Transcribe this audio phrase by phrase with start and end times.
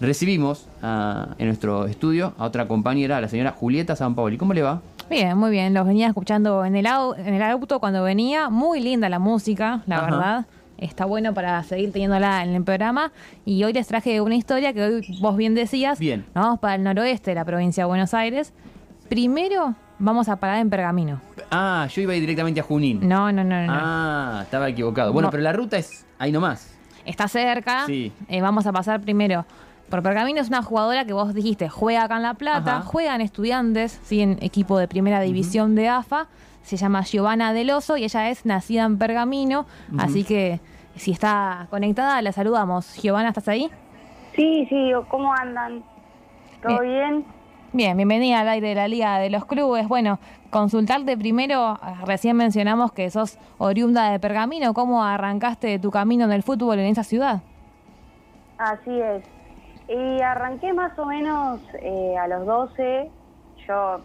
[0.00, 4.36] recibimos a- en nuestro estudio a otra compañera, a la señora Julieta Sampaoli.
[4.38, 4.80] ¿Cómo le va?
[5.10, 5.72] Bien, muy bien.
[5.74, 8.48] Los venía escuchando en el, au- en el auto cuando venía.
[8.50, 10.04] Muy linda la música, la Ajá.
[10.06, 10.46] verdad.
[10.76, 13.10] Está bueno para seguir teniéndola en el programa.
[13.44, 15.98] Y hoy les traje una historia que hoy vos bien decías.
[15.98, 16.24] Bien.
[16.34, 18.52] Nos vamos para el noroeste de la provincia de Buenos Aires.
[19.08, 21.20] Primero vamos a parar en Pergamino.
[21.50, 23.08] Ah, yo iba a ir directamente a Junín.
[23.08, 23.72] No, no, no, no.
[23.74, 25.12] Ah, estaba equivocado.
[25.12, 25.30] Bueno, No.
[25.30, 26.74] pero la ruta es ahí nomás.
[27.06, 27.86] Está cerca.
[27.86, 28.12] Sí.
[28.28, 29.46] Eh, vamos a pasar primero.
[29.88, 32.82] Por Pergamino es una jugadora que vos dijiste, juega acá en La Plata, Ajá.
[32.86, 36.26] juega en estudiantes, sí, en equipo de primera división de AFA.
[36.62, 39.64] Se llama Giovanna Del Oso y ella es nacida en Pergamino.
[39.98, 40.60] Así que
[40.96, 42.94] si está conectada, la saludamos.
[43.00, 43.70] Giovanna, ¿estás ahí?
[44.36, 45.82] Sí, sí, ¿cómo andan?
[46.62, 47.24] ¿Todo bien?
[47.72, 49.88] Bien, bienvenida al aire de la Liga de los Clubes.
[49.88, 50.18] Bueno,
[50.50, 54.74] consultarte primero, recién mencionamos que sos oriunda de Pergamino.
[54.74, 57.40] ¿Cómo arrancaste tu camino en el fútbol en esa ciudad?
[58.58, 59.37] Así es.
[59.88, 63.10] Y arranqué más o menos eh, a los 12.
[63.66, 64.00] Yo,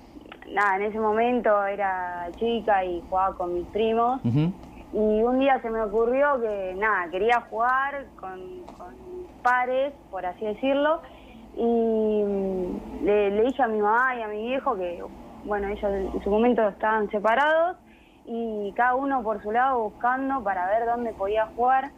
[0.50, 4.22] nada, en ese momento era chica y jugaba con mis primos.
[4.24, 8.40] Y un día se me ocurrió que, nada, quería jugar con,
[8.78, 8.94] con
[9.42, 11.02] pares, por así decirlo.
[11.58, 15.04] Y mm, le, le dije a mi mamá y a mi viejo que,
[15.44, 17.78] bueno, ellos en su momento estaban separados
[18.26, 21.92] y cada uno por su lado buscando para ver dónde podía jugar.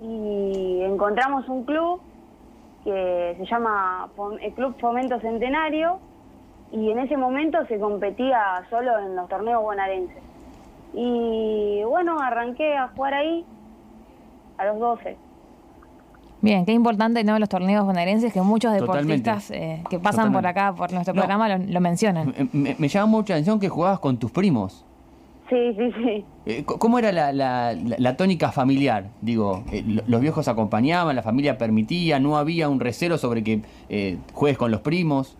[0.00, 2.00] Y encontramos un club
[2.84, 4.08] que se llama
[4.40, 5.98] el Club Fomento Centenario
[6.72, 8.38] y en ese momento se competía
[8.70, 10.22] solo en los torneos bonaerenses.
[10.94, 13.44] Y bueno, arranqué a jugar ahí
[14.58, 15.16] a los 12.
[16.42, 17.38] Bien, qué importante ¿no?
[17.38, 21.20] los torneos bonaerenses que muchos deportistas eh, que pasan por acá, por nuestro No.
[21.20, 22.34] programa, lo, lo mencionan.
[22.52, 24.86] Me, me- me llama mucho la atención que jugabas con tus primos.
[25.50, 26.24] Sí, sí, sí.
[26.46, 29.04] Eh, ¿Cómo era la, la- la- la tónica familiar?
[29.20, 33.62] Digo, eh, lo- los viejos acompañaban, la familia permitía, no había un recelo sobre que
[33.88, 35.36] eh, juegues con los primos.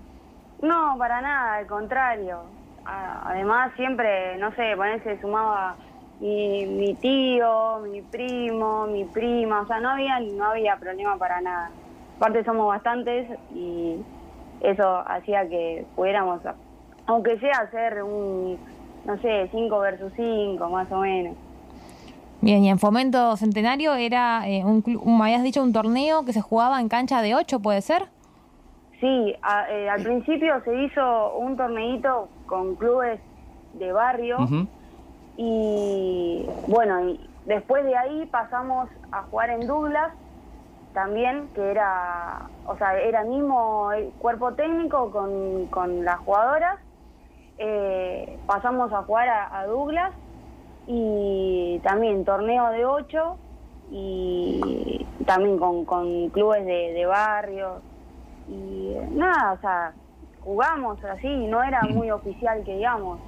[0.61, 2.43] No, para nada, al contrario.
[2.85, 5.79] Además, siempre, no sé, ponerse sumaba
[6.19, 11.41] mi, mi tío, mi primo, mi prima, o sea, no había, no había problema para
[11.41, 11.71] nada.
[12.17, 14.05] Aparte somos bastantes y
[14.61, 16.41] eso hacía que pudiéramos,
[17.07, 18.61] aunque sea hacer un,
[19.11, 21.37] no sé, 5 versus 5, más o menos.
[22.41, 26.33] Bien, y en Fomento Centenario era eh, un, un- me habías dicho un torneo que
[26.33, 28.05] se jugaba en cancha de 8, ¿puede ser?
[28.99, 33.21] Sí, a- eh, al principio se hizo un torneito con clubes
[33.73, 34.39] de barrio
[35.37, 40.13] y bueno, y después de ahí pasamos a jugar en Douglas
[40.93, 46.79] también, que era, o sea, era mismo el cuerpo técnico con, con las jugadoras.
[47.63, 50.13] Eh, pasamos a jugar a, Douglas
[50.87, 53.37] y también torneo de 8
[53.91, 57.83] y también con, con clubes de, de barrio
[58.49, 59.93] y eh, nada, o sea,
[60.41, 63.21] jugamos así, no era muy oficial que digamos.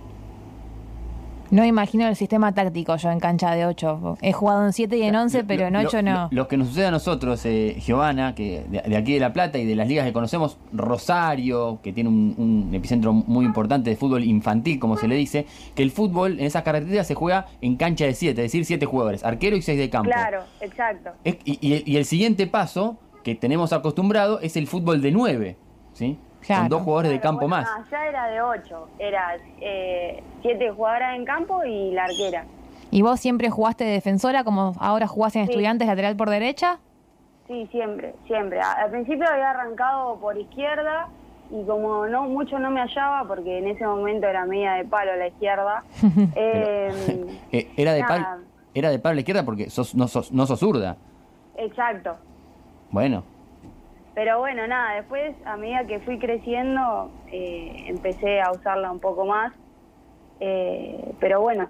[1.53, 4.17] No imagino el sistema táctico yo en cancha de 8.
[4.23, 6.29] He jugado en 7 y en 11, pero en Lo- 8 lo- no.
[6.33, 9.59] Lo, que nos sucede a nosotros, eh, Giovanna, que de, de aquí de La Plata
[9.59, 13.97] y de las ligas que conocemos, Rosario, que tiene un, un epicentro muy importante de
[13.97, 17.77] fútbol infantil, como se le dice, que el fútbol en esas carreteras se juega en
[17.77, 20.11] cancha de 7, es decir, 7 jugadores, arquero y 6 de campo.
[20.11, 21.11] Claro, exacto.
[21.23, 25.11] Es- y, y el- y el siguiente paso que tenemos acostumbrado es el fútbol de
[25.13, 25.57] 9,
[25.93, 26.17] ¿sí?
[26.45, 26.63] Claro.
[26.63, 27.91] Con dos jugadores de campo bueno, más.
[27.91, 32.45] ya era de 8, era eh, siete jugadoras en campo y la arquera.
[32.91, 35.51] ¿Y vos siempre jugaste de defensora como ahora jugás en Sí.
[35.53, 36.79] estudiantes lateral por derecha?
[37.47, 38.61] Sí, siempre, siempre.
[38.61, 41.09] A- Al principio había arrancado por izquierda
[41.51, 45.15] y como no mucho no me hallaba porque en ese momento era media de palo
[45.17, 45.85] la izquierda.
[46.35, 46.91] eh,
[47.53, 50.33] Eh, era de nada, pal, era de palo a la izquierda porque sos, no, sos,
[50.33, 50.97] no sos zurda.
[51.57, 52.17] Exacto.
[52.91, 53.23] Bueno,
[54.15, 59.25] Pero bueno, nada, después a medida que fui creciendo eh, empecé a usarla un poco
[59.25, 59.53] más.
[60.41, 61.69] Eh, pero bueno,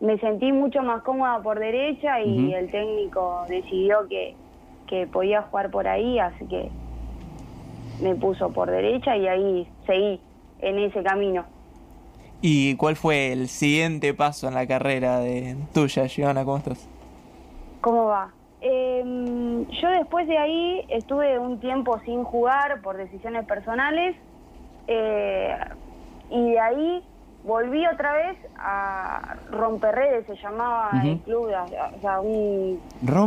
[0.00, 4.34] me sentí mucho más cómoda por derecha y el técnico decidió que,
[4.86, 6.68] que podía jugar por ahí, así que
[8.02, 10.20] me puso por derecha y ahí seguí
[10.60, 11.44] en ese camino.
[12.40, 16.44] ¿Y cuál fue el siguiente paso en la carrera de tuya, Giovanna?
[16.44, 16.88] ¿Cómo estás?
[17.80, 18.32] ¿Cómo va?
[18.66, 24.16] Eh, yo después de ahí estuve un tiempo sin jugar por decisiones personales
[24.86, 25.54] eh,
[26.30, 27.04] y de ahí
[27.44, 31.20] volví otra vez a Romperredes, se llamaba el Ujú.
[31.24, 31.50] club,
[31.96, 32.80] o sea, un...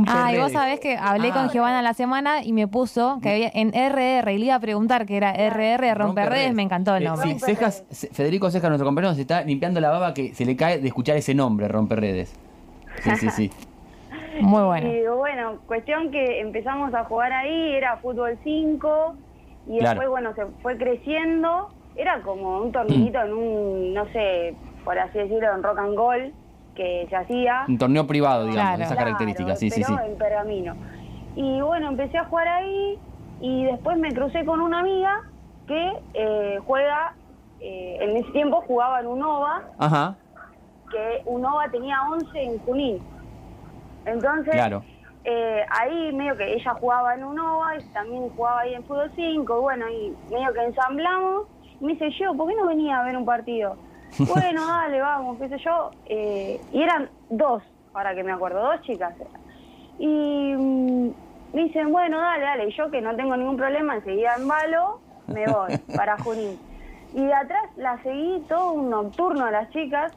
[0.07, 1.33] Ah, y vos sabés que hablé Ah.
[1.33, 4.59] con Giovanna la semana y me puso que había en RR y le iba a
[4.59, 7.33] preguntar que era RR, romper redes, me encantó el Eh, nombre.
[7.33, 10.55] sí, Cejas, Ce- Federico Cejas, nuestro compañero, se está limpiando la baba que se le
[10.55, 12.33] cae de escuchar ese nombre, romper redes.
[13.03, 13.51] Sí, sí, sí.
[14.41, 14.87] Muy bueno.
[14.87, 19.15] Y bueno, cuestión que empezamos a jugar ahí, era fútbol 5,
[19.65, 19.99] y Claro.
[19.99, 21.69] después, bueno, se fue creciendo.
[21.95, 24.55] Era como un torneito en un, no sé,
[24.85, 26.33] por así decirlo, en rock and roll,
[26.75, 27.65] que se hacía.
[27.67, 28.83] Un torneo privado, digamos, Claro.
[28.83, 29.59] esas Claro, características.
[29.59, 30.09] Sí, sí, pero sí.
[30.11, 30.75] en pergamino.
[31.35, 32.99] Y bueno, empecé a jugar ahí
[33.39, 35.11] y después me crucé con una amiga
[35.67, 37.15] que eh, juega,
[37.59, 40.17] eh, en ese tiempo jugaba en UNOVA, Ajá,
[40.91, 43.03] que UNOVA tenía 11 en Junín.
[44.07, 44.83] Entonces, claro.
[45.25, 49.62] eh, ahí medio que ella jugaba en UNOVA y también jugaba ahí en Fútbol 5,
[49.62, 51.48] bueno, y medio que ensamblamos.
[51.80, 53.75] Y me dice, yo, ¿por qué no venía a ver un partido?
[54.33, 55.92] bueno, dale, vamos, qué sé yo.
[56.06, 57.62] Eh, y eran dos,
[57.94, 59.13] ahora que me acuerdo, dos chicas.
[59.19, 59.42] eran.
[60.00, 61.12] Y mm,
[61.54, 62.69] me dicen, bueno, dale, dale.
[62.69, 66.57] Y yo que no tengo ningún problema, enseguida embalo, me voy para Junín.
[67.13, 70.13] Y de atrás la seguí todo un nocturno a las chicas,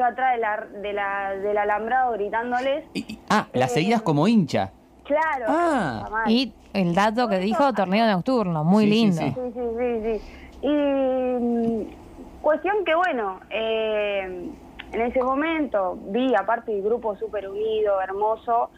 [0.00, 2.84] yo atrás de la, de la, del alambrado gritándoles.
[2.94, 4.72] Y- y- ah, la seguías como hincha.
[5.04, 6.24] Claro, Ah.
[6.26, 9.20] Y el dato que dijo, torneo nocturno, muy Sí, lindo.
[9.20, 9.34] sí.
[9.34, 10.58] Sí, sí, sí, sí.
[10.62, 14.48] Y mm, cuestión que, bueno, eh,
[14.92, 18.70] en ese momento vi, aparte el grupo súper unido, hermoso,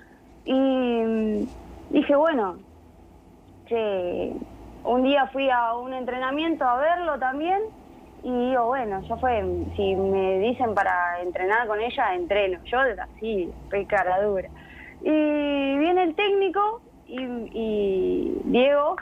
[0.45, 1.47] y mm,
[1.91, 2.57] dije, bueno,
[3.69, 4.33] che,
[4.85, 7.61] un día fui a un entrenamiento a verlo también,
[8.23, 9.43] y digo, bueno, ya fue,
[9.77, 12.61] si me dicen para entrenar con ella, entreno.
[12.71, 14.49] Yo así, re cara dura.
[15.01, 15.11] Y
[15.79, 16.61] viene el técnico
[17.05, 18.97] y, Diego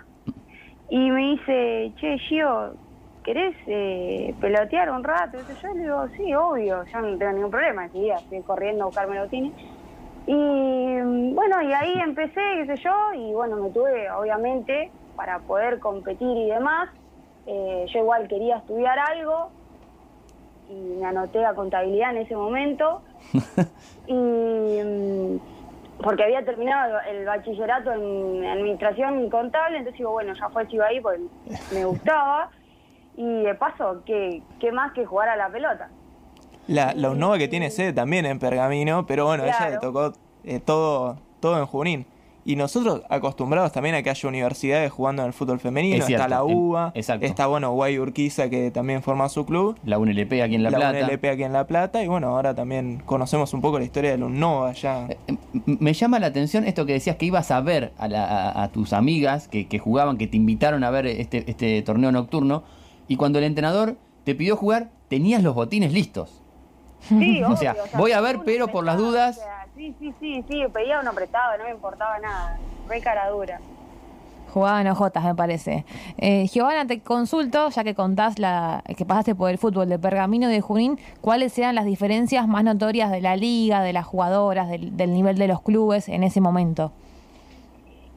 [0.88, 2.74] y me dice, che, Gio,
[3.22, 5.38] ¿querés eh, pelotear un rato?
[5.40, 8.86] Y yo le digo, sí, obvio, yo no tengo ningún problema, enseguida estoy corriendo a
[8.86, 9.54] buscarme melotines.
[10.26, 15.80] Y bueno, y ahí empecé, qué sé yo, y bueno, me tuve, obviamente, para poder
[15.80, 16.88] competir y demás.
[17.52, 19.50] Eh, yo igual quería estudiar algo
[20.68, 23.02] y me anoté a contabilidad en ese momento.
[24.06, 25.40] y mm,
[26.00, 31.00] porque había terminado el bachillerato en administración contable, entonces digo, bueno, ya fue chivo ahí
[31.00, 31.22] porque
[31.72, 32.50] me gustaba.
[33.16, 35.88] Y de paso, ¿qué, qué más que jugar a la pelota?
[36.68, 39.80] La, la UNOVA que tiene sede también en Pergamino, pero bueno, a ella le Claro.
[39.80, 40.12] tocó
[40.44, 42.06] eh, todo, todo en Junín.
[42.42, 46.24] Y nosotros acostumbrados también a que haya universidades jugando en el fútbol femenino, Es cierto,
[46.24, 47.26] está la UBA, exacto.
[47.26, 50.78] está bueno Guay Urquiza que también forma su club, La UNLP aquí en La, la,
[50.78, 51.06] Plata.
[51.06, 54.18] UNLP aquí en La Plata, y bueno, ahora también conocemos un poco la historia de
[54.18, 55.06] la UNOVA ya.
[55.08, 55.38] Eh, m-
[55.80, 58.68] Me llama la atención esto que decías que ibas a ver a, la- a- a
[58.68, 62.62] tus amigas que, que jugaban, que te invitaron a ver este, este torneo nocturno,
[63.06, 66.40] y cuando el entrenador te pidió jugar, tenías los botines listos.
[67.00, 70.44] Sí, O sea, voy a ver, pero por las dudas- o sea, sí, sí, sí,
[70.46, 72.58] sí, pedía uno prestado, no me importaba nada.
[72.86, 73.58] Re cara dura.
[74.52, 75.84] Jugaban ojotas, me parece.
[76.18, 80.50] Eh, Giovanna, te consulto, ya que contás la, que pasaste por el fútbol de Pergamino
[80.50, 84.68] y de Junín, ¿cuáles eran las diferencias más notorias de la liga, de las jugadoras,
[84.68, 86.92] del, del nivel de los clubes en ese momento?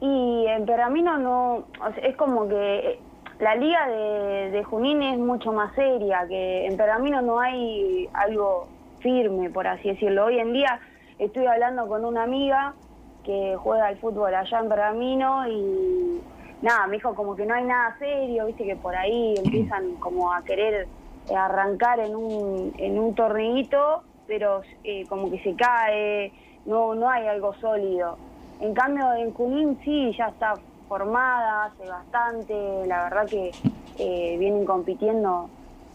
[0.02, 3.00] Y en Pergamino no, o sea, es como que eh,
[3.40, 8.68] la liga de, de Junín es mucho más seria, que en Pergamino no hay algo
[9.00, 10.26] firme, por así decirlo.
[10.26, 10.80] Hoy en día
[11.18, 12.76] estoy hablando con una amiga
[13.24, 16.22] que juega al fútbol allá en Pergamino y
[16.62, 20.34] nada, me dijo como que no hay nada serio, viste que por ahí empiezan como
[20.34, 20.90] a querer
[21.36, 26.34] arrancar en un, en un torneito, pero eh, como que se cae,
[26.66, 28.20] no, no hay algo sólido.
[28.60, 32.54] En cambio, en Junín sí, ya está formada hace bastante,
[32.88, 33.56] la verdad que
[33.96, 35.52] eh, vienen compitiendo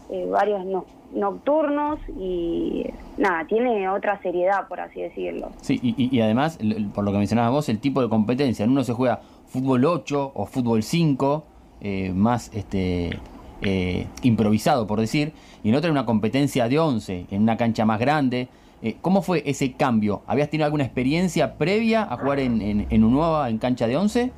[0.09, 2.85] eh, varios no- nocturnos y
[3.17, 5.49] nada, tiene otra seriedad, por así decirlo.
[5.61, 6.59] Sí, y, y- y además,
[6.93, 8.63] por lo que mencionabas vos, el tipo de competencia.
[8.65, 11.43] En uno se juega fútbol 8 o fútbol 5,
[11.81, 13.17] eh, más este
[13.61, 17.99] eh, improvisado, por decir, y en otra una competencia de 11, en una cancha más
[17.99, 18.47] grande.
[18.81, 20.21] Eh, ¿Cómo fue ese cambio?
[20.27, 23.03] ¿Habías tenido alguna experiencia previa a jugar en, en, en
[23.47, 24.31] en cancha de 11?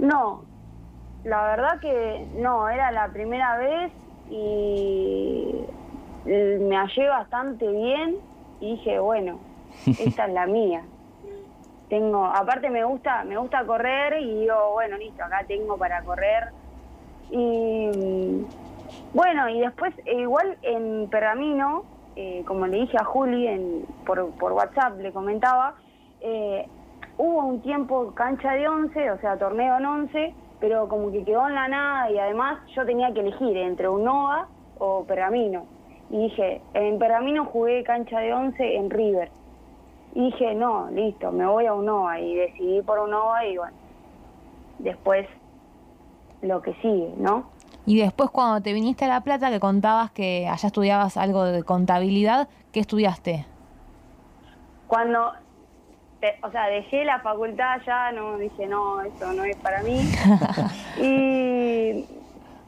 [0.00, 0.42] No,
[1.24, 3.92] la verdad que no, era la primera vez
[4.30, 5.64] y
[6.26, 8.16] eh, me hallé bastante bien
[8.60, 9.38] y dije, bueno,
[9.86, 10.82] esta es la mía.
[11.88, 16.44] Tengo, aparte me gusta, me gusta correr y digo, bueno, listo, acá tengo para correr.
[17.30, 18.44] Y mm,
[19.14, 21.84] bueno, y después eh, igual en Pergamino,
[22.16, 25.76] eh, como le dije a Juli en, por, por WhatsApp, le comentaba,
[26.20, 26.66] eh,
[27.16, 31.46] hubo un tiempo cancha de 11, o sea, torneo en 11, pero como que quedó
[31.48, 34.48] en la nada y además yo tenía que elegir entre Unova
[34.78, 35.66] o Pergamino.
[36.10, 39.30] Y dije, en Pergamino jugué cancha de 11 en River.
[40.14, 43.76] Y dije, no, listo, me voy a Unova y decidí por Unova y bueno,
[44.78, 45.28] después
[46.42, 47.50] lo que sigue, ¿no?
[47.86, 51.62] Y después cuando te viniste a La Plata, que contabas que allá estudiabas algo de
[51.62, 53.46] contabilidad, ¿qué estudiaste?
[54.86, 55.32] Cuando
[56.42, 60.00] o sea, dejé la facultad ya, no dije, no, esto no es para mí.
[60.98, 62.06] y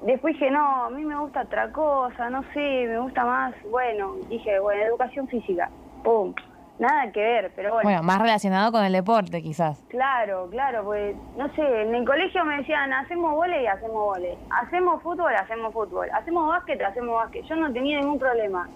[0.03, 4.15] después dije, no, a mí me gusta otra cosa, no sé, me gusta más, bueno,
[4.29, 5.69] dije, bueno, educación física,
[6.05, 6.33] pum,
[6.79, 7.83] nada que ver, pero bueno.
[7.89, 9.85] Bueno, más relacionado con el deporte, quizás.
[9.89, 14.39] Claro, claro, pues no sé, en el colegio me decían, hacemos vole y hacemos vole,
[14.51, 17.45] hacemos fútbol, hacemos fútbol, hacemos básquet, hacemos básquet.
[17.45, 18.69] Yo no tenía ningún problema.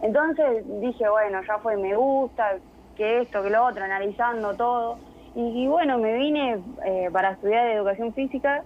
[0.00, 2.56] Entonces dije, bueno, ya fue, me gusta,
[2.98, 4.98] que esto, que lo otro, analizando todo.
[5.34, 8.64] Y, y bueno, me vine eh, para estudiar educación física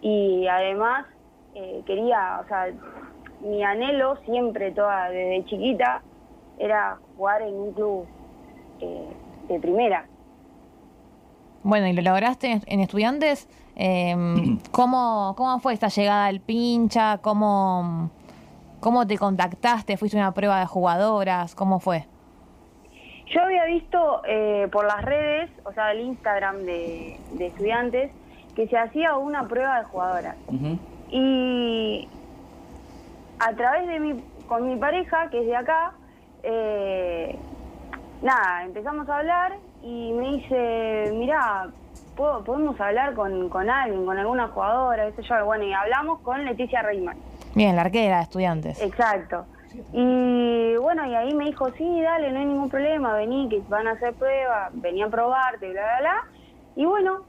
[0.00, 1.06] y además
[1.54, 2.66] eh, quería, o sea,
[3.40, 6.02] mi anhelo siempre, toda desde chiquita,
[6.58, 8.06] era jugar en un club
[8.80, 9.08] eh,
[9.48, 10.06] de primera.
[11.62, 13.48] Bueno, y lo lograste en, estudiantes.
[13.76, 14.14] eh,
[14.72, 17.18] ¿cómo, ¿Cómo fue esta llegada al pincha?
[17.18, 18.10] ¿Cómo,
[18.80, 19.96] ¿Cómo te contactaste?
[19.96, 21.54] ¿Fuiste a una prueba de jugadoras?
[21.54, 22.06] ¿Cómo fue?
[23.34, 28.12] Yo había visto eh, por las redes, o sea, el Instagram de, de estudiantes,
[28.54, 30.36] que se hacía una prueba de jugadoras.
[31.10, 32.08] Y
[33.40, 35.92] a través de mi, con mi pareja, que es de acá,
[36.44, 37.36] eh,
[38.22, 41.66] nada, empezamos a hablar y me dice, mirá,
[42.16, 45.44] ¿puedo- podemos hablar con, con alguien, con alguna jugadora, qué sé yo.
[45.44, 47.16] Bueno, y hablamos con Leticia Reimann.
[47.54, 48.80] Bien, la arquera de estudiantes.
[48.80, 49.44] Exacto.
[49.92, 53.86] Y bueno, y ahí me dijo, sí, dale, no hay ningún problema, vení, que van
[53.86, 56.24] a hacer pruebas, vení a probarte, bla, bla, bla.
[56.76, 57.22] Y bueno,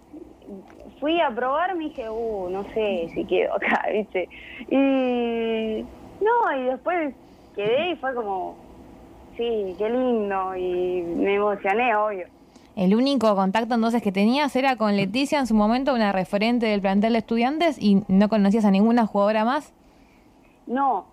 [0.99, 4.29] fui a probar, me dije, uh, no sé si quedo acá, ¿viste?
[4.69, 5.85] Y
[6.23, 7.13] no, y después
[7.55, 8.55] quedé y fue como,
[9.37, 12.27] sí, qué lindo, y me emocioné, obvio.
[12.75, 16.81] El único contacto entonces que tenías era con Leticia en su momento, una referente del
[16.81, 19.71] plantel de estudiantes, y no conocías a ninguna jugadora más.
[20.67, 21.05] No,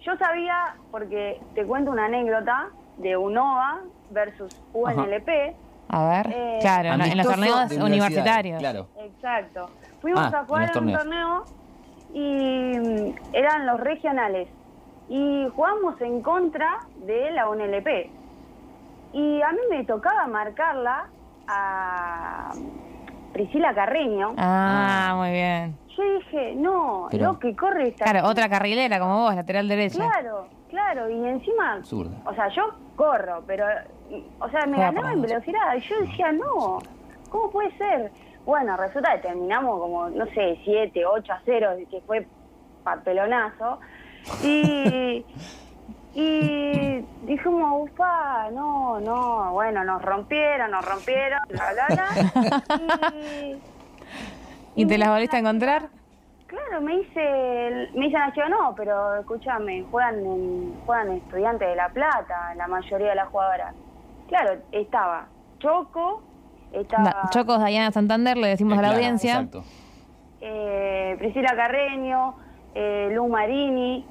[0.00, 3.80] yo sabía, porque te cuento una anécdota de UNOVA
[4.10, 5.28] versus UNLP.
[5.92, 8.58] A ver, Eh, claro, en los torneos universitarios.
[8.60, 8.88] Claro.
[9.00, 9.70] Exacto.
[10.00, 11.44] Fuimos Ah, a jugar en un torneo
[12.14, 14.48] y mm, eran los regionales.
[15.08, 17.88] Y jugamos en contra de la UNLP.
[19.12, 21.06] Y a mí me tocaba marcarla
[21.48, 22.52] a
[23.32, 24.34] Priscila Carreño.
[24.38, 25.76] Ah, muy bien.
[26.00, 28.30] Yo dije, no, Pero- lo que corre esta Claro, chica".
[28.30, 29.96] otra carrilera como vos, lateral derecha.
[29.98, 32.16] Claro, claro, y encima, Zurda.
[32.24, 32.62] o sea, yo
[32.96, 33.66] corro, pero,
[34.38, 35.74] o sea, me Juega ganaba en velocidad.
[35.76, 36.78] Y yo decía, no,
[37.30, 38.10] ¿cómo puede ser?
[38.46, 42.26] Bueno, resulta que terminamos como, no sé, 7, 8 a 0, que fue
[42.82, 43.78] papelonazo.
[44.42, 45.24] Y,
[46.14, 52.62] y dijimos, ufa, no, no, bueno, nos rompieron, nos rompieron, bla, bla, bla.
[53.20, 53.60] Y,
[54.80, 55.88] ¿Y te las volviste a encontrar?
[56.46, 61.88] Claro, me dice, me dice Nacho, no, pero escúchame, juegan en, juegan estudiantes de La
[61.90, 63.74] Plata, la mayoría de las jugadoras.
[64.28, 65.26] Claro, estaba
[65.60, 66.22] Choco,
[66.72, 69.32] estaba Da- Chocos Diana Santander, le decimos a la Claro, audiencia.
[69.34, 69.62] Exacto.
[70.40, 72.34] eh, Priscila Carreño,
[72.74, 74.04] eh, Lu Marini,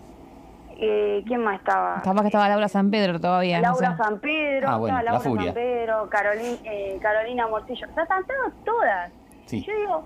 [0.77, 2.01] eh, ¿quién más estaba?
[2.03, 3.57] Capaz que estaba Laura San Pedro todavía.
[3.57, 4.03] no Laura sé.
[4.03, 5.45] San Pedro, Ah, bueno, estaba la Laura furia.
[5.45, 8.23] San Pedro, Carolina, eh, Carolina Morcillo, o sea, estaban
[8.63, 9.11] todas.
[9.45, 9.63] Sí.
[9.65, 10.03] Yo digo,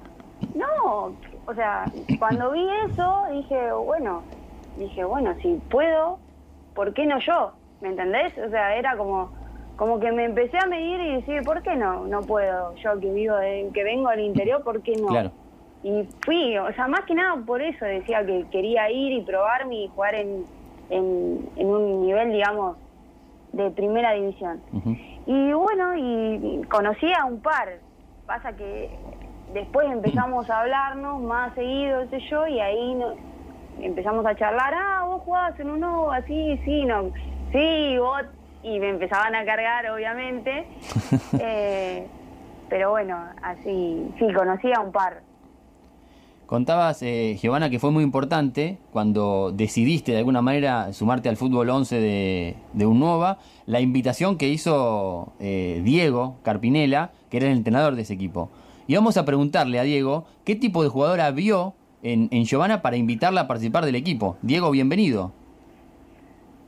[0.56, 1.86] no, o sea,
[2.20, 4.24] cuando vi eso dije, bueno,
[4.78, 6.20] dije, bueno, si puedo,
[6.74, 7.52] ¿por qué no yo?
[7.82, 8.38] ¿Me entendés?
[8.38, 9.32] O sea, era como,
[9.76, 12.06] como que me empecé a medir y decir, ¿por qué no?
[12.08, 15.08] No puedo, yo que vivo, de, que vengo del interior, ¿por qué no?
[15.08, 15.32] Claro.
[15.84, 19.76] Y fui, o sea, más que nada por eso decía que quería ir y probarme
[19.76, 20.46] y jugar en,
[20.90, 22.78] en, en un nivel, digamos,
[23.52, 24.62] de primera división.
[25.26, 27.80] Y bueno, y conocí a un par.
[28.26, 28.90] Pasa que
[29.54, 33.14] después empezamos a hablarnos más seguido, qué sé yo, y ahí no-
[33.82, 37.12] empezamos a charlar, ah, vos jugabas en un OVA, sí, sí, no,
[37.52, 38.22] sí, vos,
[38.64, 40.66] y me empezaban a cargar, obviamente.
[41.40, 42.08] Eh,
[42.70, 45.22] pero bueno, así, sí, conocí a un par.
[46.46, 51.70] Contabas, eh, Giovanna, que fue muy importante cuando decidiste de alguna manera sumarte al fútbol
[51.70, 57.96] 11 de, de UNOVA, la invitación que hizo eh, Diego Carpinela, que era el entrenador
[57.96, 58.50] de ese equipo.
[58.88, 62.98] Y vamos a preguntarle a Diego qué tipo de jugadora vio en, en Giovanna para
[62.98, 64.38] invitarla a participar del equipo.
[64.42, 65.32] Diego, bienvenido.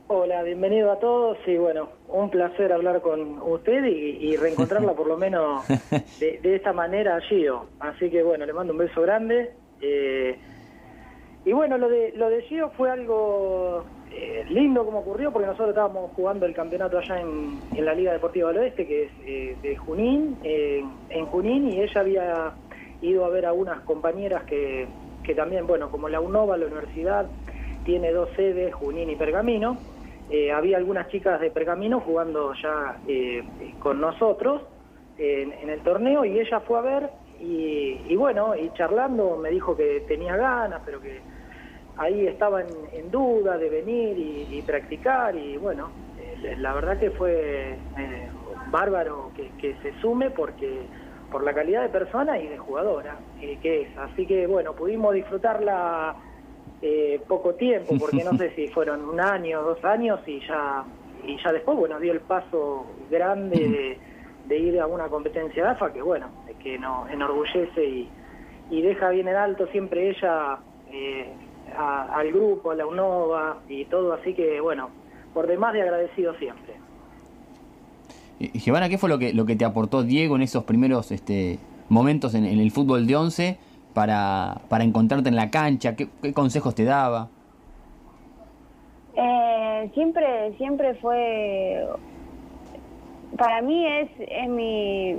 [0.08, 5.08] Hola, bienvenido a todos y bueno, un placer hablar con usted y, y reencontrarla por
[5.08, 5.66] lo menos
[6.20, 7.66] de, de esta manera a Gio.
[7.80, 9.52] Así que bueno, le mando un beso grande.
[9.80, 10.38] eh,
[11.44, 13.84] y bueno, lo de, lo de Gio fue algo
[14.18, 18.14] eh, lindo como ocurrió porque nosotros estábamos jugando el campeonato allá en, en la Liga
[18.14, 22.52] Deportiva del Oeste, que es eh, de Junín, eh, en Junín, y ella había
[23.02, 24.86] ido a ver a unas compañeras que,
[25.22, 27.26] que también, bueno, como la UNOVA, la universidad,
[27.84, 29.76] tiene dos sedes, Junín y Pergamino.
[30.52, 32.96] Había algunas chicas de Pergamino jugando ya
[33.78, 34.62] con nosotros
[35.18, 40.02] en, el torneo y ella fue a ver y bueno, y charlando me dijo que
[40.08, 41.20] tenía ganas, pero que
[41.98, 46.98] ahí estaba en, en duda de venir y, y practicar y bueno, eh, la verdad
[46.98, 48.28] que fue eh,
[48.70, 50.86] bárbaro que, que se sume porque
[51.30, 53.98] por la calidad de persona y de jugadora eh, que es.
[53.98, 56.14] Así que bueno, pudimos disfrutarla
[56.82, 60.84] eh, poco tiempo, porque no sé si fueron un año, dos años y ya
[61.24, 63.98] y ya después bueno dio el paso grande de,
[64.46, 66.28] de ir a una competencia de AFA que bueno,
[66.62, 68.08] que nos enorgullece y,
[68.70, 70.58] y deja bien en alto siempre ella
[70.92, 71.32] eh,
[71.76, 74.88] a- al grupo, a la UNOVA y todo, así que bueno,
[75.34, 76.74] por demás de agradecido siempre.
[78.38, 81.58] Y, Giovanna, ¿qué fue lo que, lo que te aportó Diego en esos primeros este,
[81.88, 83.58] momentos en, en el fútbol de 11
[83.94, 85.96] para, para encontrarte en la cancha?
[85.96, 87.28] ¿Qué, qué consejos te daba?
[89.16, 91.86] Eh, siempre, siempre fue,
[93.38, 95.12] para mí es, es mi,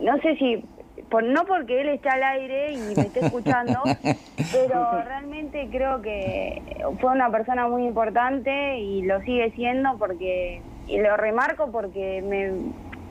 [0.00, 0.64] no sé si,
[1.10, 3.80] por, no porque él está al aire y me esté escuchando,
[4.52, 6.62] pero realmente creo que
[7.00, 12.52] fue una persona muy importante y lo sigue siendo porque, y lo remarco porque me,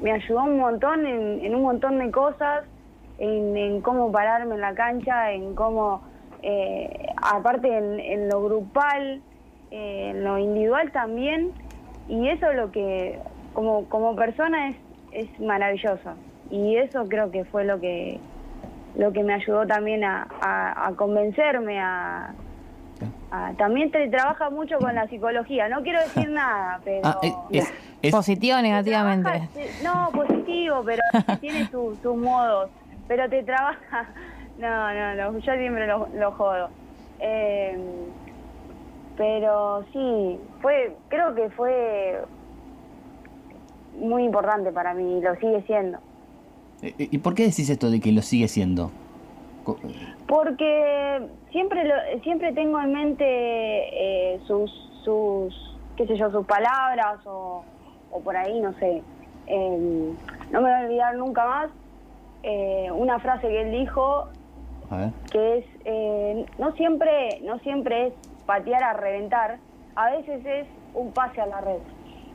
[0.01, 2.63] me ayudó un montón en, en un montón de cosas,
[3.19, 6.01] en, en cómo pararme en la cancha, en cómo,
[6.43, 9.21] eh, aparte en, en lo grupal,
[9.71, 11.51] eh, en lo individual también,
[12.07, 13.19] y eso lo que
[13.53, 14.75] como, como persona es,
[15.11, 16.13] es maravilloso.
[16.49, 18.21] Y eso creo que fue lo que
[18.93, 22.33] lo que me ayudó también a, a- a convencerme a,
[23.29, 27.37] a- también te trabaja mucho con la psicología no quiero decir nada pero Ah, es-
[27.51, 29.29] es- es- Positivo o negativamente.
[29.29, 31.01] Trabaja- no, positivo, pero
[31.41, 32.71] tiene su- sus modos.
[33.07, 34.13] Pero te trabaja.
[34.57, 36.71] No, no, no, yo siempre lo, lo jodo.
[37.19, 38.09] Eh,
[39.15, 42.21] pero sí, fue, creo que fue
[43.93, 45.99] muy importante para mí y lo sigue siendo.
[46.81, 48.91] ¿Y por qué decís esto de que lo sigue siendo?
[50.27, 51.93] Porque siempre lo,
[52.23, 54.71] siempre tengo en mente eh, sus,
[55.03, 57.63] sus, qué sé yo, sus palabras o,
[58.11, 59.01] o por ahí, no sé.
[59.47, 60.13] Eh,
[60.51, 61.69] no me voy a olvidar nunca más
[62.43, 64.27] eh, una frase que él dijo
[64.89, 65.09] A ver.
[65.31, 68.13] que es eh, no siempre no siempre es
[68.45, 69.57] patear a reventar,
[69.95, 71.79] a veces es un pase a la red.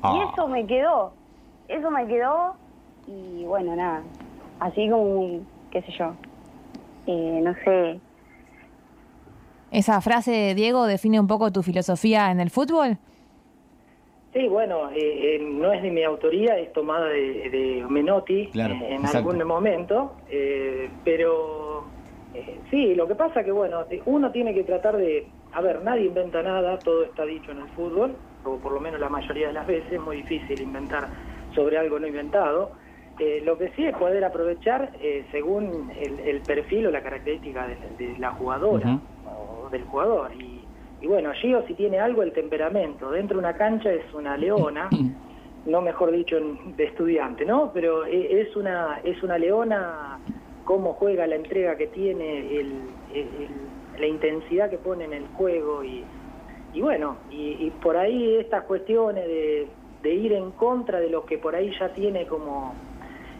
[0.02, 0.14] Ah.
[0.16, 1.12] Y eso me quedó,
[1.68, 2.54] eso me quedó
[3.06, 4.02] y bueno, nada,
[4.60, 6.14] así como, qué sé yo,
[7.06, 8.00] eh, no sé,
[9.72, 12.98] ¿Esa frase, Diego, define un poco tu filosofía en el fútbol?
[14.34, 18.74] Sí, bueno, eh, eh, no es de mi autoría, es tomada de, de Menotti Claro,
[18.74, 19.30] eh, en exacto.
[19.30, 21.84] algún momento, eh, pero
[22.34, 26.06] eh, sí, lo que pasa que, bueno, uno tiene que tratar de, a ver, nadie
[26.06, 29.52] inventa nada, todo está dicho en el fútbol, o por lo menos la mayoría de
[29.54, 31.08] las veces, es muy difícil inventar
[31.54, 32.72] sobre algo no inventado.
[33.24, 37.68] Eh, lo que sí es poder aprovechar eh, según el, el perfil o la característica
[37.68, 38.88] de, de la jugadora
[39.24, 40.32] o del jugador.
[40.34, 40.66] Y,
[41.00, 43.10] y bueno, Gio si tiene algo el temperamento.
[43.12, 44.90] Dentro de una cancha es una leona,
[45.64, 46.36] no mejor dicho
[46.76, 47.70] de estudiante, ¿no?
[47.72, 50.18] Pero e- es una, es una leona,
[50.64, 55.84] cómo juega, la entrega que tiene, el, el- la intensidad que pone en el juego
[55.84, 56.04] y,
[56.72, 61.24] y bueno, y, y por ahí estas cuestiones de, de ir en contra de lo
[61.24, 62.74] que por ahí ya tiene como,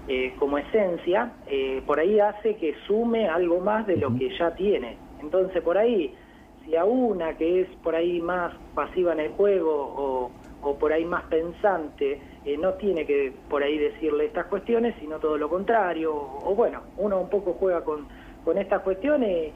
[0.06, 4.54] eh, como esencia, eh, por ahí hace que sume algo más de lo que ya
[4.54, 4.98] tiene.
[5.20, 6.16] Entonces por ahí,
[6.64, 10.92] si a una que es por ahí más pasiva en el juego o, o por
[10.92, 15.48] ahí más pensante, eh, no tiene que por ahí decirle estas cuestiones, sino todo lo
[15.48, 18.08] contrario, o, o bueno, uno un poco juega con,
[18.42, 19.54] con estas cuestiones.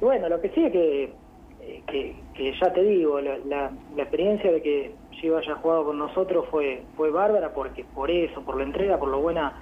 [0.00, 1.16] Y bueno, lo que sí es que,
[1.60, 5.84] eh, que, que ya te digo, la, la- la experiencia de que Gio haya jugado
[5.86, 9.61] con nosotros fue, fue bárbara porque por eso, por la entrega, por lo buena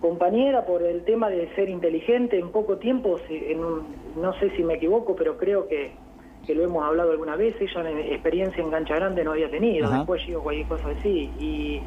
[0.00, 4.50] compañera, por el tema de ser inteligente en poco tiempo, si- en un- no sé
[4.56, 5.98] si me equivoco, pero creo que,
[6.46, 9.86] que lo hemos hablado alguna vez, ella en experiencia en cancha grande no había tenido,
[9.86, 9.98] Ajá.
[9.98, 11.86] después Gio cualquier cosa así, y,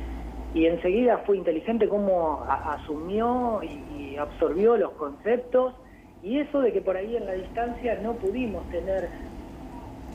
[0.54, 5.74] y enseguida fue inteligente como a- asumió y, y absorbió los conceptos,
[6.22, 9.12] y eso de que por ahí en la distancia no pudimos tener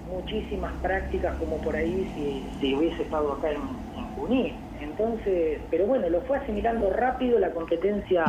[0.06, 3.61] muchísimas prácticas como por ahí si, si hubiese estado acá en,
[3.96, 4.67] en Junín.
[4.80, 8.24] Entonces, pero bueno, lo fue asimilando rápido, la competencia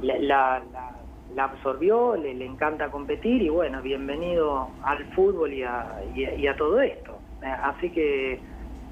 [0.00, 0.62] la,
[1.36, 7.18] absorbió, le, encanta competir y bueno, bienvenido al fútbol y a todo esto.
[7.44, 8.40] Eh, Así que,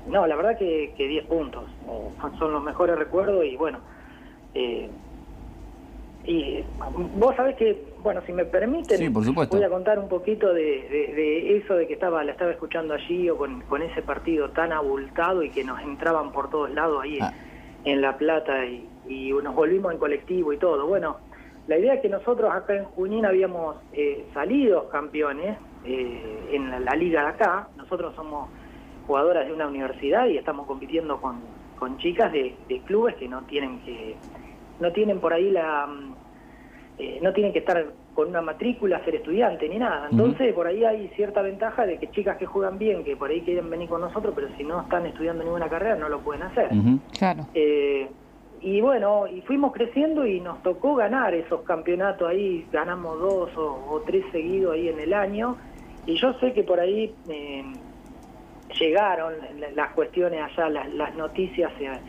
[0.08, 3.78] no, la verdad que, que 10 puntos eh, son los mejores recuerdos y bueno,
[4.54, 4.90] eh,
[6.24, 6.62] y
[7.16, 9.56] vos sabés que, bueno, si me permiten, Sí, por supuesto.
[9.56, 12.94] voy a contar un poquito de, de- de eso de que estaba la estaba escuchando
[12.94, 17.02] allí o con, con ese partido tan abultado y que nos entraban por todos lados
[17.02, 17.32] ahí en- Ah.
[17.84, 20.86] en La Plata y, y nos volvimos en colectivo y todo.
[20.86, 21.18] Bueno,
[21.66, 26.80] la idea es que nosotros acá en Junín habíamos eh, salido campeones eh, en la,
[26.80, 27.68] la liga de acá.
[27.76, 28.50] Nosotros somos
[29.06, 31.40] jugadoras de una universidad y estamos compitiendo con,
[31.76, 34.16] con chicas de, de clubes que no tienen que
[34.78, 35.88] no tienen por ahí la
[36.98, 40.08] eh, no tienen que estar con una matrícula, ser estudiante ni nada.
[40.10, 43.42] Entonces, por ahí hay cierta ventaja de que chicas que juegan bien, que por ahí
[43.42, 46.68] quieren venir con nosotros, pero si no están estudiando ninguna carrera, no lo pueden hacer.
[47.18, 47.48] Claro.
[47.54, 48.10] Eh,
[48.60, 53.86] y bueno, y fuimos creciendo y nos tocó ganar esos campeonatos ahí, ganamos dos o,
[53.90, 55.56] o tres seguidos ahí en el año.
[56.04, 57.64] Y yo sé que por ahí eh,
[58.78, 62.00] llegaron la- las cuestiones allá, las, las noticias eh,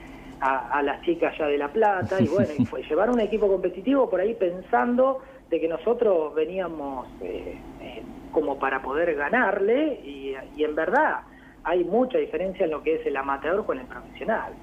[0.43, 3.47] a, a las chicas allá de La Plata, y bueno, y fue llevar un equipo
[3.47, 10.35] competitivo por ahí pensando de que nosotros veníamos eh, eh, como para poder ganarle, y,
[10.53, 11.21] y en verdad
[11.63, 14.57] hay mucha diferencia en lo que es el amateur con el profesional.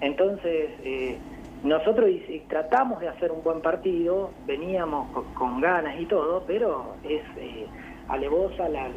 [0.00, 1.24] Entonces, eh,
[1.62, 6.44] nosotros y- y tratamos de hacer un buen partido, veníamos con, con ganas y todo,
[6.46, 7.70] pero es eh,
[8.08, 8.92] alevosa la,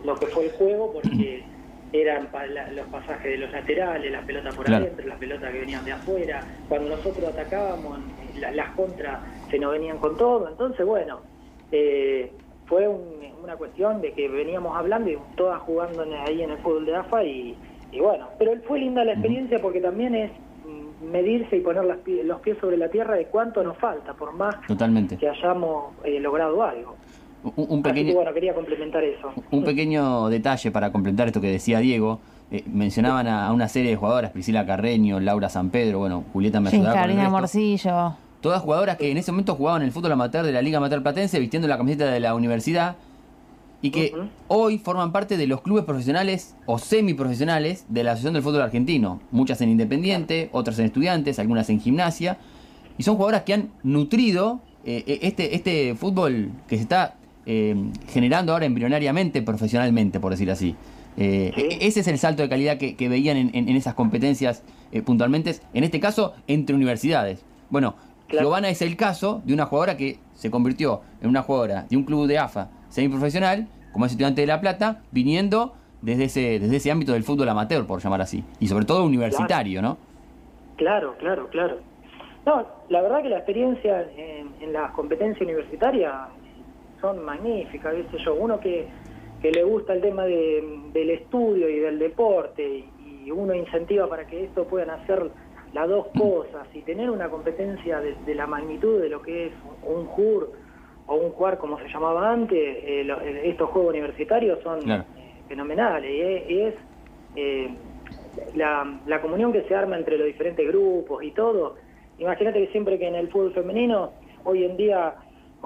[0.00, 1.48] lo que fue el juego porque
[1.92, 4.84] eran pa- la- los pasajes de los laterales, la pelota por Claro.
[4.84, 6.46] adentro, las pelotas que venían de afuera.
[6.68, 8.00] Cuando nosotros atacábamos,
[8.34, 9.20] la- las contras
[9.50, 10.48] se nos venían con todo.
[10.48, 11.22] Entonces, bueno,
[11.70, 12.32] eh,
[12.66, 16.58] fue un- una cuestión de que veníamos hablando y todas jugando en- ahí en el
[16.58, 17.58] fútbol de AFA y,
[17.92, 20.32] y bueno, pero fue linda la experiencia porque también es
[21.00, 24.56] medirse y poner las los pies sobre la tierra de cuánto nos falta, por más
[24.66, 25.16] Totalmente.
[25.16, 26.96] que hayamos eh, logrado algo.
[27.46, 29.32] Un, un Así que pequeño, bueno, quería complementar eso.
[29.50, 32.20] un pequeño detalle para complementar esto que decía Diego.
[32.50, 36.60] Eh, mencionaban a, a una serie de jugadoras, Priscila Carreño, Laura San Pedro, bueno, Julieta
[36.60, 37.38] me Sí, ayudaba con el Carolina resto.
[37.38, 38.16] Morcillo.
[38.40, 41.02] Todas jugadoras que en ese momento jugaban en el fútbol amateur de la Liga Amateur
[41.02, 42.96] Platense, vistiendo la camiseta de la universidad,
[43.82, 44.12] y que
[44.48, 49.20] hoy forman parte de los clubes profesionales o semiprofesionales de la Asociación del Fútbol Argentino.
[49.32, 52.38] Muchas en Independiente, otras en Estudiantes, algunas en Gimnasia.
[52.98, 57.14] Y son jugadoras que han nutrido eh, eh, este, este fútbol que se está
[57.46, 57.74] eh,
[58.08, 60.74] generando ahora embrionariamente, profesionalmente, por decir así.
[61.16, 61.62] Eh, Sí.
[61.62, 65.02] e- Ese es el salto de calidad que, que veían en, en- esas competencias eh,
[65.02, 67.44] puntualmente, en este caso entre universidades.
[67.70, 67.94] Bueno,
[68.28, 68.46] Claro.
[68.48, 72.02] Giovanna es el caso de una jugadora que se convirtió en una jugadora de un
[72.02, 76.90] club de AFA semiprofesional, como es estudiante de La Plata, viniendo desde ese, desde ese
[76.90, 79.96] ámbito del fútbol amateur, por llamar así, y sobre todo universitario, ¿no?
[80.76, 81.78] Claro, claro, claro.
[82.44, 86.12] No, la verdad que la experiencia en, en las competencias universitarias
[87.00, 88.18] son magníficas, ¿viste?
[88.24, 88.88] yo, uno que,
[89.40, 94.26] que le gusta el tema de- del estudio y del deporte y uno incentiva para
[94.26, 95.30] que esto puedan hacer
[95.72, 99.52] las dos cosas y tener una competencia de, de la magnitud de lo que es
[99.82, 100.52] un JUR
[101.06, 105.04] o un JUAR como se llamaba antes, eh, lo- eh, estos juegos universitarios son Claro.
[105.16, 106.74] eh, fenomenales y es, y es,
[107.34, 107.78] eh,
[108.54, 111.76] la, la comunión que se arma entre los diferentes grupos y todo.
[112.18, 115.14] Imagínate que siempre que en el fútbol femenino, hoy en día,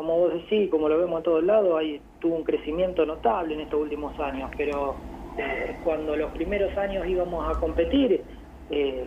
[0.01, 3.61] como vos decís, como lo vemos en todos lados, hay, tuvo un crecimiento notable en
[3.61, 4.95] estos últimos años, pero
[5.37, 8.23] eh, cuando los primeros años íbamos a competir,
[8.71, 9.05] eh,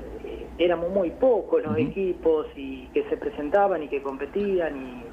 [0.59, 5.03] éramos muy pocos los equipos y que se presentaban y que competían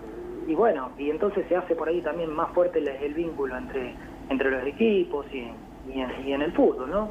[0.47, 3.57] y, y bueno, y entonces se hace por ahí también más fuerte el, el vínculo
[3.57, 3.95] entre,
[4.29, 5.51] entre los equipos y,
[5.95, 7.09] y en, y en el fútbol, ¿no?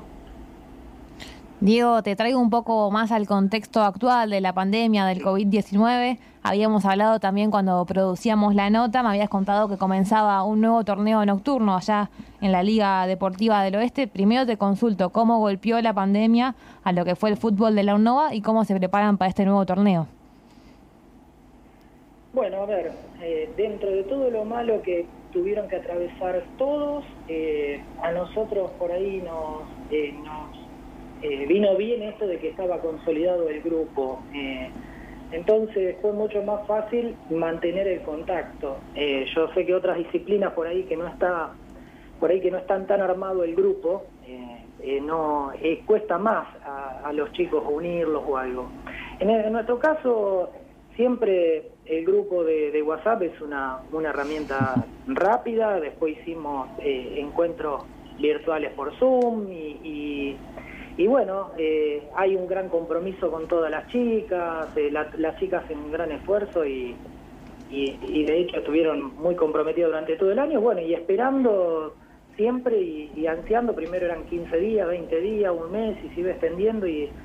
[1.61, 6.17] Diego, te traigo un poco más al contexto actual de la pandemia del COVID-19.
[6.41, 11.25] Habíamos hablado también cuando producíamos la nota, me habías contado que comenzaba un nuevo torneo
[11.25, 14.07] nocturno allá en la Liga Deportiva del Oeste.
[14.07, 17.95] Primero te consulto cómo golpeó la pandemia a lo que fue el fútbol de la
[17.95, 20.07] UNOVA y cómo se preparan para este nuevo torneo.
[22.31, 27.81] Bueno, a ver, eh, dentro de todo lo malo que tuvieron que atravesar todos, eh,
[28.01, 30.58] a nosotros por ahí nos, eh, nos
[31.21, 34.25] eh, vino bien esto de que estaba consolidado el grupo.
[34.33, 34.73] eh,
[35.31, 38.85] entonces fue mucho más fácil mantener el contacto.
[38.95, 41.55] Eh, yo sé que otras disciplinas por ahí que no está,
[42.19, 44.07] por ahí que no están tan armado el grupo,
[45.03, 45.51] no
[45.85, 48.73] cuesta más a, los chicos unirlos o algo.
[49.19, 50.51] En, nuestro caso
[50.95, 57.83] siempre el grupo de, WhatsApp es una, una herramienta rápida, después hicimos encuentros
[58.19, 60.41] virtuales por Zoom y-
[60.99, 65.63] y bueno, eh, hay un gran compromiso con todas las chicas, eh, la- las chicas
[65.63, 67.01] hacen un gran esfuerzo y,
[67.69, 71.95] de hecho estuvieron muy comprometidos durante todo el año, bueno, y esperando
[72.35, 76.85] siempre y, ansiando, primero eran 15 días, 20 días, un mes y se iba extendiendo
[76.85, 77.15] y,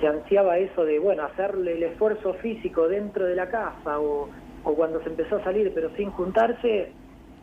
[0.00, 4.30] se ansiaba eso de, bueno, hacerle el esfuerzo físico dentro de la casa o,
[4.62, 6.96] o cuando se empezó a salir pero sin juntarse,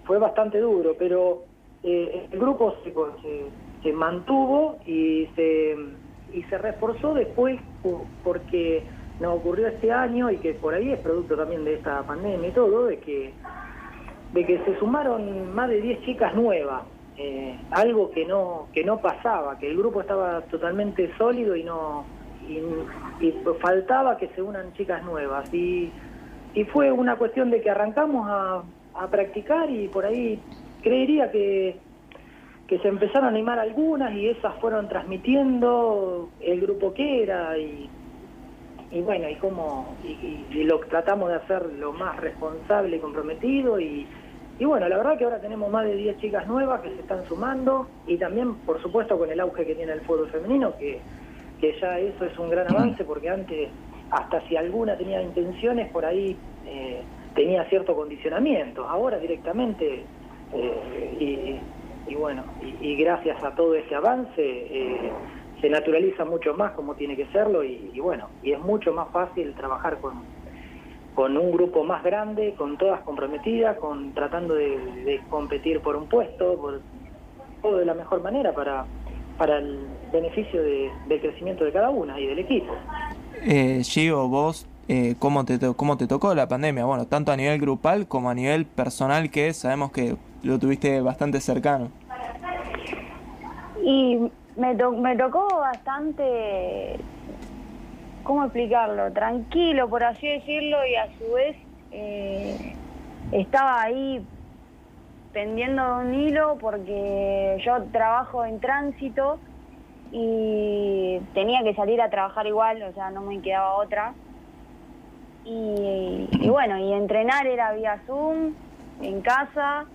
[0.03, 1.45] fue bastante duro, pero
[1.83, 5.75] eh, el grupo se, se, se mantuvo y se,
[6.33, 8.87] y se reforzó después po- porque
[9.19, 12.53] nos ocurrió este año y que por ahí es producto también de esta pandemia y
[12.53, 13.33] todo, de que,
[14.33, 16.83] de que se sumaron más de 10 chicas nuevas.
[17.17, 22.05] eh, algo que no que no pasaba, que el grupo estaba totalmente sólido y no
[22.41, 22.57] y,
[23.19, 25.93] y faltaba que se unan chicas nuevas y,
[26.55, 28.63] y fue una cuestión de que arrancamos a,
[28.95, 30.43] a practicar y por ahí
[30.81, 31.77] creería que
[32.67, 37.89] que se empezaron a animar algunas y esas fueron transmitiendo el grupo que era y,
[38.91, 44.07] y bueno, y cómo y, lo tratamos de hacer lo más responsable y comprometido y,
[44.59, 47.25] y bueno, la verdad que ahora tenemos más de 10 chicas nuevas que se están
[47.27, 51.01] sumando y también, por supuesto, con el auge que tiene el fútbol femenino, que,
[51.59, 53.69] que ya eso es un gran avance porque antes,
[54.11, 57.01] hasta si alguna tenía intenciones, por ahí eh,
[57.35, 58.87] tenía cierto condicionamiento.
[58.87, 60.05] Ahora directamente,
[60.53, 61.72] eh, y
[62.23, 65.11] bueno, y, y gracias a todo ese avance, eh,
[65.59, 69.53] se naturaliza mucho más como tiene que serlo y, bueno, y es mucho más fácil
[69.55, 70.23] trabajar con,
[71.15, 76.55] con un grupo más grande, con todas comprometidas, con tratando de, competir por un puesto,
[76.55, 76.81] por
[77.61, 78.85] todo de la mejor manera para,
[79.37, 82.73] para el beneficio de- del crecimiento de cada una y del equipo.
[83.45, 86.85] Eh, Gio, vos, eh, ¿cómo, te ¿cómo te tocó la pandemia?
[86.85, 91.39] Bueno, tanto a nivel grupal como a nivel personal, que sabemos que lo tuviste bastante
[91.39, 91.91] cercano.
[93.83, 96.95] Y me, to- me tocó bastante,
[98.23, 99.11] ¿cómo explicarlo?
[99.11, 101.57] Tranquilo, por así decirlo, y a su vez
[101.91, 102.75] eh,
[103.33, 104.25] estaba ahí
[105.33, 109.39] pendiendo de un hilo porque yo trabajo en tránsito
[110.11, 114.13] y tenía que salir a trabajar igual, o sea, no me quedaba otra.
[115.43, 118.53] Y, y bueno, y entrenar era vía Zoom,
[119.01, 119.85] en casa,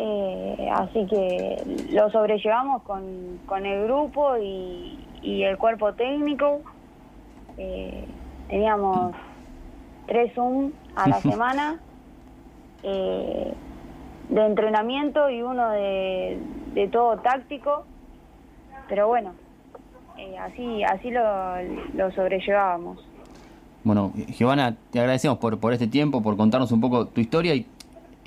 [0.00, 6.60] eh, así que lo sobrellevamos con, con el grupo y, y el cuerpo técnico.
[7.56, 8.04] Eh,
[8.48, 9.16] teníamos
[10.06, 11.80] tres Zoom a la semana
[12.84, 13.52] eh,
[14.28, 16.38] de entrenamiento y uno de,
[16.74, 17.84] de todo táctico.
[18.88, 19.32] Pero bueno,
[20.16, 21.22] eh, así, así lo,
[21.94, 23.04] lo sobrellevábamos.
[23.82, 27.66] Bueno, Giovanna, te agradecemos por, por este tiempo, por contarnos un poco tu historia y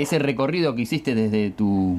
[0.02, 1.98] ese recorrido que hiciste desde tu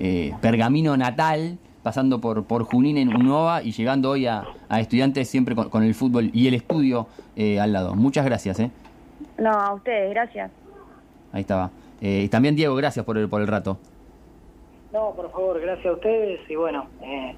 [0.00, 5.28] eh, pergamino natal, pasando por, por Junín en Unova y llegando hoy a, a estudiantes
[5.28, 7.94] siempre con, con el fútbol y el estudio eh, al lado.
[7.94, 8.70] Muchas gracias, ¿eh?
[9.38, 10.50] No, a ustedes, gracias.
[11.32, 11.70] Ahí estaba.
[12.00, 13.78] Eh, y también Diego, gracias por el, por el rato.
[14.92, 17.34] No, por favor, gracias a ustedes y bueno, eh,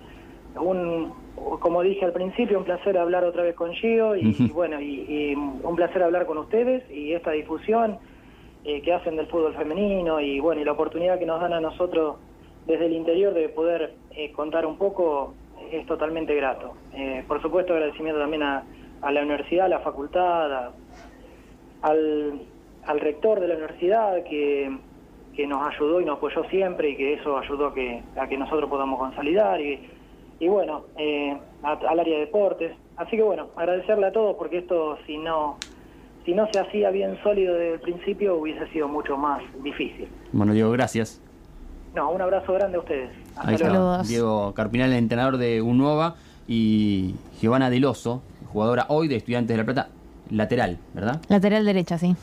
[0.61, 1.13] un,
[1.61, 5.07] como dije al principio, un placer hablar otra vez con Gio y, y bueno, y,
[5.09, 7.97] y un placer hablar con ustedes y esta difusión
[8.67, 11.61] eh, que hacen del fútbol femenino y bueno, y la oportunidad que nos dan a
[11.61, 12.17] nosotros
[12.67, 15.35] desde el interior de poder eh, contar un poco
[15.71, 16.75] es totalmente grato.
[16.93, 18.65] Eh, por supuesto, agradecimiento también a,
[19.03, 20.73] a la universidad, a la facultad,
[21.83, 22.41] al,
[22.85, 24.77] al rector de la universidad que,
[25.35, 28.37] que nos ayudó y nos apoyó siempre y que eso ayudó a que, a que
[28.37, 29.89] nosotros podamos consolidar y,
[30.41, 32.73] y bueno, eh, al área de deportes.
[32.97, 35.59] Así que bueno, agradecerle a todos porque esto si no,
[36.27, 40.09] si no se hacía bien sólido desde el principio hubiese sido mucho más difícil.
[40.33, 41.23] Bueno, Diego, gracias.
[41.95, 43.11] No, un abrazo grande a ustedes.
[43.37, 43.65] Hasta Ahí luego.
[43.65, 43.73] está.
[43.73, 44.09] Saludos.
[44.09, 46.17] Diego Carpinal, el entrenador de Unova
[46.49, 49.89] y Giovanna Deloso, jugadora hoy de Estudiantes de La Plata,
[50.31, 51.23] lateral, ¿verdad?
[51.29, 52.17] Lateral derecha, sí.